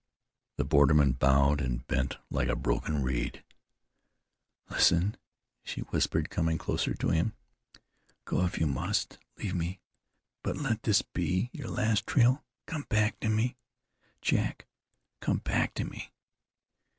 [0.57, 3.43] The borderman bowed and bent like a broken reed.
[4.67, 5.15] "Listen,"
[5.61, 7.33] she whispered, coming closer to him,
[8.25, 9.79] "go if you must leave me;
[10.41, 12.43] but let this be your last trail.
[12.65, 13.57] Come back to me,
[14.23, 14.65] Jack,
[15.19, 16.11] come back to me!